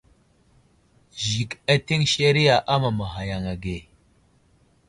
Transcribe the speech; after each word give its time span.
Zik 1.25 1.51
ateŋ 1.73 2.01
seriya 2.11 2.55
amamaghay 2.73 3.27
yaŋ 3.29 3.45
age. 3.53 3.77